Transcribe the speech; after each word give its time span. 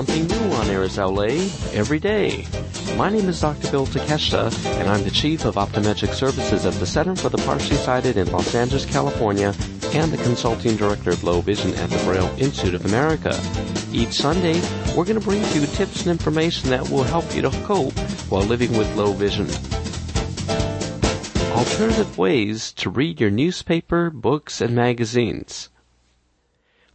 Something 0.00 0.28
new 0.28 0.54
on 0.54 0.70
Airs 0.70 0.96
LA 0.96 1.50
every 1.74 1.98
day. 1.98 2.46
My 2.96 3.10
name 3.10 3.28
is 3.28 3.38
Dr. 3.38 3.70
Bill 3.70 3.84
Takeshita, 3.86 4.50
and 4.80 4.88
I'm 4.88 5.04
the 5.04 5.10
Chief 5.10 5.44
of 5.44 5.56
Optometric 5.56 6.14
Services 6.14 6.64
at 6.64 6.72
the 6.72 6.86
Center 6.86 7.14
for 7.14 7.28
the 7.28 7.36
Partially 7.36 7.76
Sighted 7.76 8.16
in 8.16 8.32
Los 8.32 8.54
Angeles, 8.54 8.86
California, 8.86 9.54
and 9.92 10.10
the 10.10 10.16
Consulting 10.22 10.78
Director 10.78 11.10
of 11.10 11.22
Low 11.22 11.42
Vision 11.42 11.74
at 11.74 11.90
the 11.90 12.02
Braille 12.04 12.34
Institute 12.38 12.72
of 12.72 12.86
America. 12.86 13.38
Each 13.92 14.14
Sunday, 14.14 14.62
we're 14.96 15.04
going 15.04 15.20
to 15.20 15.26
bring 15.26 15.42
you 15.52 15.66
tips 15.66 16.00
and 16.00 16.10
information 16.10 16.70
that 16.70 16.88
will 16.88 17.02
help 17.02 17.34
you 17.34 17.42
to 17.42 17.50
cope 17.66 17.92
while 18.30 18.44
living 18.44 18.74
with 18.78 18.96
low 18.96 19.12
vision. 19.12 19.48
Alternative 21.52 22.16
ways 22.16 22.72
to 22.72 22.88
read 22.88 23.20
your 23.20 23.28
newspaper, 23.30 24.08
books, 24.08 24.62
and 24.62 24.74
magazines. 24.74 25.68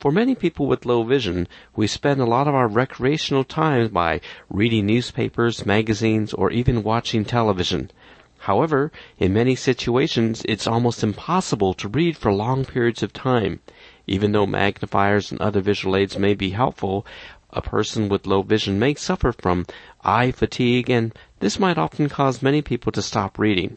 For 0.00 0.10
many 0.10 0.34
people 0.34 0.64
with 0.66 0.86
low 0.86 1.02
vision, 1.02 1.46
we 1.76 1.86
spend 1.86 2.22
a 2.22 2.24
lot 2.24 2.48
of 2.48 2.54
our 2.54 2.66
recreational 2.66 3.44
time 3.44 3.88
by 3.88 4.22
reading 4.48 4.86
newspapers, 4.86 5.66
magazines, 5.66 6.32
or 6.32 6.50
even 6.50 6.82
watching 6.82 7.22
television. 7.22 7.90
However, 8.38 8.90
in 9.18 9.34
many 9.34 9.54
situations, 9.54 10.42
it's 10.48 10.66
almost 10.66 11.04
impossible 11.04 11.74
to 11.74 11.86
read 11.86 12.16
for 12.16 12.32
long 12.32 12.64
periods 12.64 13.02
of 13.02 13.12
time. 13.12 13.60
Even 14.06 14.32
though 14.32 14.46
magnifiers 14.46 15.30
and 15.30 15.38
other 15.42 15.60
visual 15.60 15.94
aids 15.94 16.16
may 16.16 16.32
be 16.32 16.52
helpful, 16.52 17.04
a 17.50 17.60
person 17.60 18.08
with 18.08 18.26
low 18.26 18.40
vision 18.40 18.78
may 18.78 18.94
suffer 18.94 19.32
from 19.32 19.66
eye 20.02 20.30
fatigue 20.30 20.88
and 20.88 21.12
this 21.40 21.58
might 21.58 21.76
often 21.76 22.08
cause 22.08 22.40
many 22.40 22.62
people 22.62 22.90
to 22.90 23.02
stop 23.02 23.38
reading. 23.38 23.76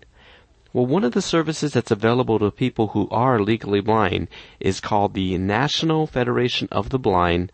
Well, 0.73 0.87
one 0.87 1.03
of 1.03 1.11
the 1.11 1.21
services 1.21 1.73
that's 1.73 1.91
available 1.91 2.39
to 2.39 2.49
people 2.49 2.87
who 2.87 3.07
are 3.11 3.39
legally 3.39 3.79
blind 3.79 4.27
is 4.59 4.79
called 4.79 5.13
the 5.13 5.37
National 5.37 6.07
Federation 6.07 6.67
of 6.71 6.89
the 6.89 6.97
Blind, 6.97 7.51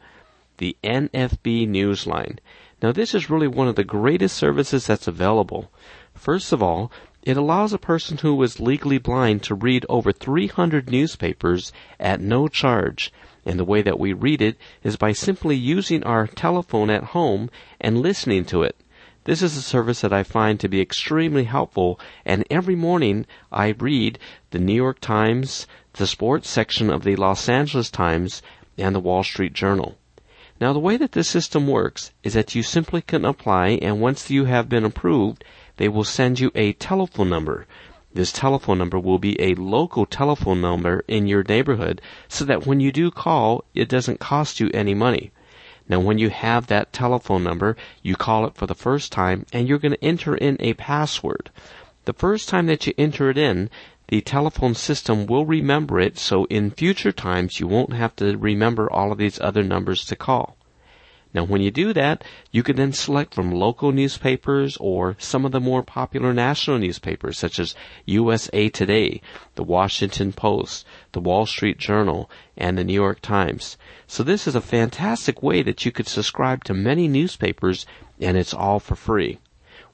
the 0.58 0.78
NFB 0.86 1.68
Newsline. 1.68 2.38
Now, 2.82 2.94
this 2.94 3.14
is 3.14 3.30
really 3.30 3.50
one 3.50 3.68
of 3.68 3.76
the 3.76 3.84
greatest 3.84 4.38
services 4.38 4.88
that's 4.88 5.06
available. 5.06 5.70
First 6.14 6.54
of 6.54 6.64
all, 6.64 6.94
it 7.22 7.36
allows 7.36 7.74
a 7.74 7.78
person 7.78 8.20
who 8.20 8.42
is 8.42 8.62
legally 8.62 9.00
blind 9.00 9.44
to 9.44 9.54
read 9.54 9.86
over 9.90 10.14
300 10.14 10.90
newspapers 10.90 11.74
at 12.00 12.22
no 12.22 12.48
charge. 12.48 13.12
And 13.46 13.60
the 13.60 13.66
way 13.66 13.82
that 13.82 14.00
we 14.00 14.14
read 14.14 14.42
it 14.42 14.58
is 14.82 14.96
by 14.96 15.12
simply 15.12 15.58
using 15.58 16.04
our 16.04 16.26
telephone 16.26 16.90
at 16.90 17.04
home 17.04 17.50
and 17.82 18.00
listening 18.00 18.46
to 18.46 18.64
it. 18.64 18.78
This 19.26 19.42
is 19.42 19.58
a 19.58 19.62
service 19.62 20.00
that 20.00 20.14
I 20.14 20.24
find 20.24 20.62
to 20.62 20.70
be 20.70 20.80
extremely 20.80 21.44
helpful, 21.44 22.00
and 22.26 22.46
every 22.50 22.76
morning 22.76 23.26
I 23.52 23.76
read 23.78 24.18
the 24.52 24.60
New 24.60 24.74
York 24.74 25.02
Times, 25.02 25.68
the 25.94 26.08
sports 26.08 26.50
section 26.50 26.90
of 26.90 27.04
the 27.04 27.18
Los 27.18 27.50
Angeles 27.50 27.92
Times, 27.92 28.42
and 28.78 28.96
the 28.96 29.02
Wall 29.02 29.24
Street 29.24 29.52
Journal. 29.52 29.98
Now 30.62 30.72
the 30.72 30.80
way 30.80 30.96
that 30.96 31.12
this 31.12 31.28
system 31.28 31.68
works 31.68 32.12
is 32.24 32.34
that 32.34 32.56
you 32.56 32.64
simply 32.64 33.02
can 33.02 33.26
apply 33.26 33.78
and 33.82 34.00
once 34.00 34.30
you 34.30 34.46
have 34.46 34.70
been 34.70 34.86
approved, 34.86 35.44
they 35.76 35.90
will 35.90 36.06
send 36.06 36.40
you 36.40 36.50
a 36.56 36.72
telephone 36.72 37.30
number. 37.30 37.68
This 38.14 38.32
telephone 38.32 38.78
number 38.78 38.98
will 38.98 39.20
be 39.20 39.40
a 39.42 39.54
local 39.56 40.06
telephone 40.06 40.62
number 40.62 41.04
in 41.10 41.28
your 41.28 41.44
neighborhood 41.44 42.02
so 42.30 42.46
that 42.46 42.66
when 42.66 42.80
you 42.80 42.94
do 42.94 43.12
call, 43.12 43.66
it 43.76 43.90
doesn't 43.90 44.22
cost 44.22 44.62
you 44.62 44.72
any 44.74 44.94
money. 44.94 45.32
Now 45.90 46.00
when 46.00 46.20
you 46.20 46.30
have 46.30 46.68
that 46.68 46.94
telephone 46.94 47.44
number, 47.44 47.76
you 48.04 48.16
call 48.16 48.46
it 48.46 48.56
for 48.56 48.68
the 48.68 48.76
first 48.76 49.12
time 49.12 49.46
and 49.52 49.68
you're 49.68 49.80
going 49.80 49.94
to 49.94 50.06
enter 50.06 50.36
in 50.36 50.56
a 50.60 50.76
password. 50.76 51.50
The 52.06 52.14
first 52.14 52.48
time 52.48 52.68
that 52.68 52.86
you 52.86 52.94
enter 52.98 53.32
it 53.32 53.38
in, 53.38 53.72
the 54.08 54.22
telephone 54.22 54.76
system 54.76 55.26
will 55.26 55.46
remember 55.46 56.00
it 56.00 56.18
so 56.18 56.46
in 56.46 56.72
future 56.72 57.12
times 57.12 57.60
you 57.60 57.68
won't 57.68 57.94
have 57.94 58.16
to 58.18 58.38
remember 58.38 58.92
all 58.92 59.12
of 59.12 59.18
these 59.18 59.40
other 59.42 59.64
numbers 59.64 60.06
to 60.06 60.16
call. 60.16 60.56
Now 61.34 61.44
when 61.44 61.62
you 61.62 61.70
do 61.70 61.94
that, 61.94 62.24
you 62.52 62.64
can 62.64 62.76
then 62.76 62.92
select 62.92 63.36
from 63.36 63.52
local 63.52 63.92
newspapers 63.92 64.78
or 64.78 65.16
some 65.20 65.46
of 65.46 65.52
the 65.52 65.60
more 65.60 65.84
popular 65.84 66.34
national 66.34 66.80
newspapers 66.80 67.38
such 67.38 67.60
as 67.60 67.76
USA 68.06 68.70
Today, 68.70 69.22
the 69.56 69.64
Washington 69.64 70.34
Post, 70.34 70.86
the 71.12 71.20
Wall 71.20 71.46
Street 71.46 71.78
Journal, 71.78 72.30
and 72.58 72.78
the 72.78 72.84
New 72.84 72.94
York 72.94 73.22
Times. 73.22 73.78
So 74.08 74.24
this 74.24 74.48
is 74.48 74.56
a 74.56 74.62
fantastic 74.62 75.44
way 75.44 75.62
that 75.62 75.86
you 75.86 75.92
could 75.92 76.08
subscribe 76.08 76.64
to 76.64 76.74
many 76.74 77.08
newspapers 77.08 77.86
and 78.20 78.36
it's 78.36 78.54
all 78.54 78.80
for 78.80 78.96
free. 78.96 79.40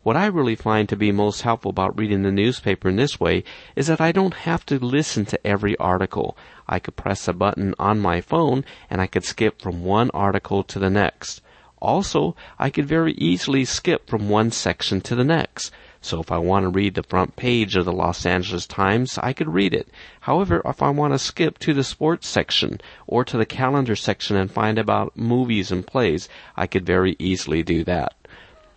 What 0.06 0.16
I 0.16 0.28
really 0.28 0.54
find 0.54 0.88
to 0.90 0.96
be 0.96 1.12
most 1.12 1.42
helpful 1.42 1.72
about 1.72 1.98
reading 1.98 2.22
the 2.22 2.32
newspaper 2.32 2.90
in 2.90 2.96
this 2.96 3.20
way 3.20 3.44
is 3.76 3.88
that 3.88 4.00
I 4.00 4.12
don't 4.12 4.36
have 4.36 4.64
to 4.68 4.78
listen 4.78 5.26
to 5.26 5.48
every 5.48 5.76
article. 5.78 6.38
I 6.68 6.78
could 6.78 6.96
press 6.96 7.28
a 7.28 7.34
button 7.34 7.74
on 7.80 8.02
my 8.02 8.22
phone 8.22 8.66
and 8.88 9.02
I 9.02 9.08
could 9.08 9.24
skip 9.24 9.60
from 9.60 9.84
one 9.84 10.12
article 10.14 10.62
to 10.62 10.78
the 10.78 10.92
next. 10.92 11.42
Also, 11.82 12.36
I 12.60 12.70
could 12.70 12.86
very 12.86 13.14
easily 13.14 13.66
skip 13.66 14.08
from 14.08 14.30
one 14.30 14.52
section 14.52 15.02
to 15.02 15.16
the 15.16 15.24
next. 15.24 15.74
So 16.02 16.20
if 16.22 16.32
I 16.32 16.38
want 16.38 16.66
to 16.66 16.70
read 16.70 16.94
the 16.94 17.02
front 17.02 17.36
page 17.36 17.76
of 17.76 17.86
the 17.86 17.92
Los 17.92 18.28
Angeles 18.28 18.68
Times, 18.68 19.18
I 19.24 19.34
could 19.34 19.52
read 19.52 19.74
it. 19.74 19.88
However, 20.20 20.62
if 20.66 20.84
I 20.84 20.92
want 20.92 21.16
to 21.16 21.18
skip 21.18 21.58
to 21.58 21.74
the 21.74 21.84
sports 21.84 22.28
section 22.28 22.80
or 23.08 23.26
to 23.26 23.40
the 23.40 23.46
calendar 23.48 23.96
section 23.96 24.36
and 24.36 24.52
find 24.52 24.78
about 24.78 25.18
movies 25.18 25.72
and 25.72 25.88
plays, 25.88 26.30
I 26.56 26.68
could 26.68 26.86
very 26.86 27.16
easily 27.18 27.64
do 27.64 27.84
that. 27.86 28.14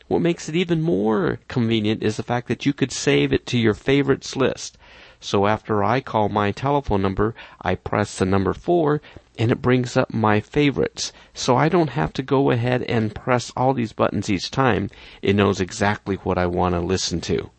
What 0.09 0.23
makes 0.23 0.49
it 0.49 0.57
even 0.57 0.81
more 0.81 1.39
convenient 1.49 2.03
is 2.03 2.17
the 2.17 2.23
fact 2.23 2.49
that 2.49 2.65
you 2.65 2.73
could 2.73 2.91
save 2.91 3.31
it 3.33 3.47
to 3.47 3.59
your 3.59 3.75
favorites 3.75 4.37
list. 4.37 4.79
So 5.21 5.47
after 5.47 5.85
I 5.85 6.01
call 6.01 6.31
my 6.31 6.51
telephone 6.51 7.03
number, 7.03 7.35
I 7.61 7.75
press 7.75 8.19
the 8.19 8.25
number 8.25 8.55
four 8.55 9.03
and 9.39 9.53
it 9.53 9.61
brings 9.61 9.97
up 9.97 10.13
my 10.13 10.41
favorites. 10.41 11.13
So 11.35 11.57
I 11.57 11.69
don't 11.69 11.91
have 11.91 12.13
to 12.15 12.23
go 12.23 12.51
ahead 12.51 12.83
and 12.85 13.15
press 13.15 13.53
all 13.57 13.75
these 13.75 13.93
buttons 13.93 14.31
each 14.31 14.51
time. 14.51 14.89
It 15.21 15.37
knows 15.37 15.61
exactly 15.61 16.17
what 16.17 16.39
I 16.39 16.47
want 16.47 16.75
to 16.75 16.81
listen 16.81 17.21
to. 17.23 17.51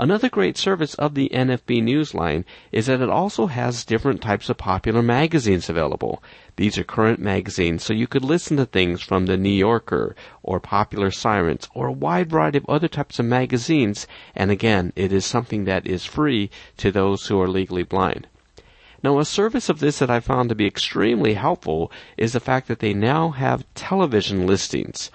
Another 0.00 0.28
great 0.28 0.56
service 0.56 0.94
of 0.94 1.14
the 1.14 1.28
NFB 1.34 1.82
Newsline 1.82 2.44
is 2.70 2.86
that 2.86 3.00
it 3.00 3.10
also 3.10 3.46
has 3.46 3.84
different 3.84 4.22
types 4.22 4.48
of 4.48 4.56
popular 4.56 5.02
magazines 5.02 5.68
available. 5.68 6.22
These 6.54 6.78
are 6.78 6.84
current 6.84 7.18
magazines, 7.18 7.82
so 7.82 7.92
you 7.92 8.06
could 8.06 8.22
listen 8.22 8.58
to 8.58 8.64
things 8.64 9.02
from 9.02 9.26
the 9.26 9.36
New 9.36 9.48
Yorker 9.50 10.14
or 10.44 10.60
Popular 10.60 11.10
Science 11.10 11.68
or 11.74 11.88
a 11.88 11.92
wide 11.92 12.30
variety 12.30 12.58
of 12.58 12.66
other 12.68 12.86
types 12.86 13.18
of 13.18 13.26
magazines, 13.26 14.06
and 14.36 14.52
again, 14.52 14.92
it 14.94 15.12
is 15.12 15.26
something 15.26 15.64
that 15.64 15.84
is 15.84 16.04
free 16.04 16.48
to 16.76 16.92
those 16.92 17.26
who 17.26 17.40
are 17.40 17.48
legally 17.48 17.82
blind. 17.82 18.28
Now, 19.02 19.18
a 19.18 19.24
service 19.24 19.68
of 19.68 19.80
this 19.80 19.98
that 19.98 20.10
I 20.10 20.20
found 20.20 20.48
to 20.50 20.54
be 20.54 20.66
extremely 20.66 21.34
helpful 21.34 21.90
is 22.16 22.34
the 22.34 22.40
fact 22.40 22.68
that 22.68 22.78
they 22.78 22.94
now 22.94 23.30
have 23.30 23.66
television 23.74 24.46
listings. 24.46 25.10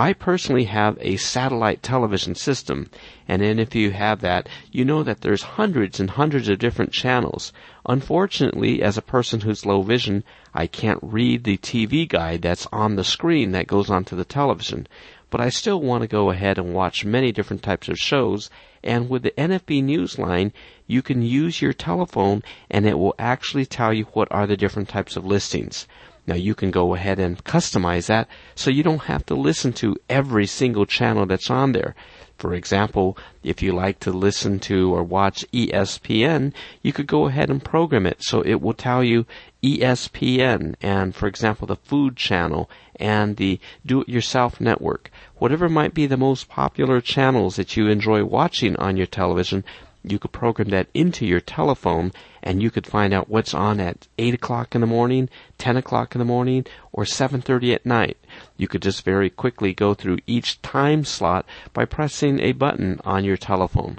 I 0.00 0.12
personally 0.12 0.66
have 0.66 0.96
a 1.00 1.16
satellite 1.16 1.82
television 1.82 2.36
system, 2.36 2.88
and 3.26 3.42
then 3.42 3.58
if 3.58 3.74
you 3.74 3.90
have 3.90 4.20
that, 4.20 4.48
you 4.70 4.84
know 4.84 5.02
that 5.02 5.22
there's 5.22 5.58
hundreds 5.58 5.98
and 5.98 6.10
hundreds 6.10 6.48
of 6.48 6.60
different 6.60 6.92
channels. 6.92 7.52
Unfortunately, 7.84 8.80
as 8.80 8.96
a 8.96 9.02
person 9.02 9.40
who's 9.40 9.66
low 9.66 9.82
vision, 9.82 10.22
I 10.54 10.68
can't 10.68 11.00
read 11.02 11.42
the 11.42 11.56
TV 11.56 12.08
guide 12.08 12.42
that's 12.42 12.68
on 12.72 12.94
the 12.94 13.02
screen 13.02 13.50
that 13.50 13.66
goes 13.66 13.90
onto 13.90 14.14
the 14.14 14.24
television. 14.24 14.86
But 15.30 15.40
I 15.40 15.48
still 15.48 15.80
want 15.80 16.02
to 16.02 16.06
go 16.06 16.30
ahead 16.30 16.58
and 16.58 16.72
watch 16.72 17.04
many 17.04 17.32
different 17.32 17.64
types 17.64 17.88
of 17.88 17.98
shows, 17.98 18.50
and 18.84 19.10
with 19.10 19.24
the 19.24 19.32
NFB 19.32 19.82
Newsline, 19.82 20.52
you 20.86 21.02
can 21.02 21.22
use 21.22 21.60
your 21.60 21.72
telephone 21.72 22.44
and 22.70 22.86
it 22.86 23.00
will 23.00 23.16
actually 23.18 23.66
tell 23.66 23.92
you 23.92 24.04
what 24.12 24.28
are 24.30 24.46
the 24.46 24.56
different 24.56 24.88
types 24.88 25.16
of 25.16 25.26
listings. 25.26 25.88
Now 26.28 26.34
you 26.34 26.54
can 26.54 26.70
go 26.70 26.94
ahead 26.94 27.18
and 27.18 27.42
customize 27.42 28.08
that 28.08 28.28
so 28.54 28.70
you 28.70 28.82
don't 28.82 29.04
have 29.04 29.24
to 29.26 29.34
listen 29.34 29.72
to 29.80 29.96
every 30.10 30.46
single 30.46 30.84
channel 30.84 31.24
that's 31.24 31.48
on 31.48 31.72
there. 31.72 31.94
For 32.36 32.52
example, 32.52 33.16
if 33.42 33.62
you 33.62 33.72
like 33.72 33.98
to 34.00 34.12
listen 34.12 34.58
to 34.60 34.94
or 34.94 35.02
watch 35.02 35.46
ESPN, 35.54 36.52
you 36.82 36.92
could 36.92 37.06
go 37.06 37.28
ahead 37.28 37.48
and 37.48 37.64
program 37.64 38.04
it 38.04 38.22
so 38.22 38.42
it 38.42 38.60
will 38.60 38.74
tell 38.74 39.02
you 39.02 39.24
ESPN 39.62 40.74
and, 40.82 41.14
for 41.14 41.26
example, 41.26 41.66
the 41.66 41.76
Food 41.76 42.18
Channel 42.18 42.68
and 42.96 43.38
the 43.38 43.58
Do 43.86 44.02
It 44.02 44.08
Yourself 44.10 44.60
Network. 44.60 45.10
Whatever 45.38 45.70
might 45.70 45.94
be 45.94 46.06
the 46.06 46.18
most 46.18 46.46
popular 46.50 47.00
channels 47.00 47.56
that 47.56 47.74
you 47.74 47.88
enjoy 47.88 48.22
watching 48.22 48.76
on 48.76 48.98
your 48.98 49.06
television, 49.06 49.64
you 50.10 50.18
could 50.18 50.32
program 50.32 50.68
that 50.70 50.88
into 50.94 51.26
your 51.26 51.40
telephone 51.40 52.12
and 52.42 52.62
you 52.62 52.70
could 52.70 52.86
find 52.86 53.12
out 53.12 53.28
what's 53.28 53.54
on 53.54 53.80
at 53.80 54.08
8 54.18 54.34
o'clock 54.34 54.74
in 54.74 54.80
the 54.80 54.86
morning, 54.86 55.28
10 55.58 55.76
o'clock 55.76 56.14
in 56.14 56.18
the 56.18 56.24
morning, 56.24 56.64
or 56.92 57.04
7.30 57.04 57.74
at 57.74 57.86
night. 57.86 58.16
You 58.56 58.68
could 58.68 58.82
just 58.82 59.04
very 59.04 59.30
quickly 59.30 59.74
go 59.74 59.94
through 59.94 60.18
each 60.26 60.62
time 60.62 61.04
slot 61.04 61.46
by 61.72 61.84
pressing 61.84 62.40
a 62.40 62.52
button 62.52 63.00
on 63.04 63.24
your 63.24 63.36
telephone. 63.36 63.98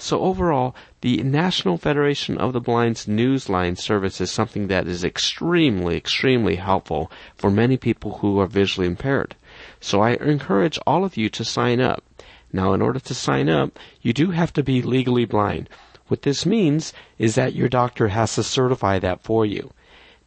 So 0.00 0.20
overall, 0.20 0.76
the 1.00 1.22
National 1.24 1.76
Federation 1.76 2.38
of 2.38 2.52
the 2.52 2.60
Blind's 2.60 3.06
Newsline 3.06 3.76
service 3.76 4.20
is 4.20 4.30
something 4.30 4.68
that 4.68 4.86
is 4.86 5.02
extremely, 5.02 5.96
extremely 5.96 6.54
helpful 6.54 7.10
for 7.36 7.50
many 7.50 7.76
people 7.76 8.18
who 8.18 8.38
are 8.38 8.46
visually 8.46 8.86
impaired. 8.86 9.34
So 9.80 10.00
I 10.00 10.12
encourage 10.12 10.78
all 10.86 11.04
of 11.04 11.16
you 11.16 11.28
to 11.30 11.44
sign 11.44 11.80
up. 11.80 12.04
Now, 12.52 12.72
in 12.72 12.80
order 12.82 13.00
to 13.00 13.14
sign 13.14 13.48
up, 13.48 13.78
you 14.00 14.12
do 14.12 14.30
have 14.30 14.52
to 14.54 14.62
be 14.62 14.80
legally 14.82 15.24
blind. 15.24 15.68
What 16.08 16.22
this 16.22 16.46
means 16.46 16.92
is 17.18 17.34
that 17.34 17.54
your 17.54 17.68
doctor 17.68 18.08
has 18.08 18.34
to 18.36 18.42
certify 18.42 18.98
that 19.00 19.22
for 19.22 19.44
you. 19.44 19.70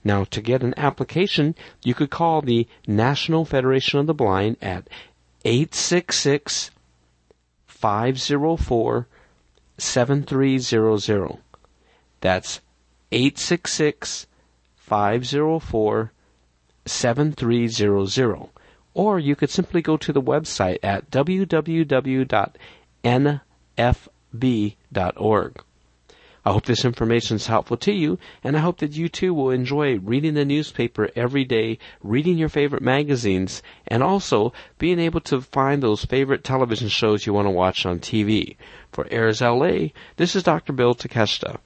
Now, 0.03 0.23
to 0.25 0.41
get 0.41 0.63
an 0.63 0.73
application, 0.77 1.55
you 1.83 1.93
could 1.93 2.09
call 2.09 2.41
the 2.41 2.67
National 2.87 3.45
Federation 3.45 3.99
of 3.99 4.07
the 4.07 4.13
Blind 4.13 4.57
at 4.61 4.87
866 5.45 6.71
504 7.67 9.07
7300. 9.77 11.37
That's 12.19 12.61
866 13.11 14.27
504 14.75 16.11
7300. 16.85 18.49
Or 18.93 19.19
you 19.19 19.35
could 19.35 19.49
simply 19.49 19.81
go 19.81 19.97
to 19.97 20.11
the 20.11 20.21
website 20.21 20.79
at 20.83 21.09
www.nfb.org. 21.11 21.95
I 26.43 26.51
hope 26.51 26.65
this 26.65 26.85
information 26.85 27.35
is 27.35 27.45
helpful 27.45 27.77
to 27.77 27.91
you, 27.91 28.17
and 28.43 28.57
I 28.57 28.61
hope 28.61 28.79
that 28.79 28.93
you 28.93 29.09
too 29.09 29.31
will 29.31 29.51
enjoy 29.51 29.99
reading 29.99 30.33
the 30.33 30.43
newspaper 30.43 31.09
every 31.15 31.45
day, 31.45 31.77
reading 32.01 32.37
your 32.39 32.49
favorite 32.49 32.81
magazines, 32.81 33.61
and 33.87 34.01
also 34.01 34.51
being 34.79 34.97
able 34.97 35.21
to 35.21 35.41
find 35.41 35.83
those 35.83 36.03
favorite 36.03 36.43
television 36.43 36.89
shows 36.89 37.27
you 37.27 37.33
want 37.33 37.45
to 37.45 37.51
watch 37.51 37.85
on 37.85 37.99
TV. 37.99 38.55
For 38.91 39.07
Airs 39.11 39.41
LA, 39.41 39.89
this 40.17 40.35
is 40.35 40.41
Dr. 40.41 40.73
Bill 40.73 40.95
Takeshita. 40.95 41.59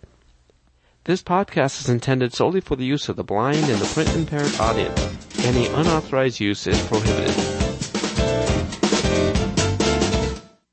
This 1.05 1.23
podcast 1.23 1.79
is 1.79 1.87
intended 1.87 2.33
solely 2.33 2.59
for 2.59 2.75
the 2.75 2.85
use 2.85 3.07
of 3.07 3.15
the 3.15 3.23
blind 3.23 3.69
and 3.69 3.79
the 3.79 3.93
print 3.93 4.13
impaired 4.13 4.59
audience. 4.59 5.34
Any 5.45 5.67
unauthorized 5.67 6.39
use 6.39 6.65
is 6.65 6.81
prohibited. 6.81 7.54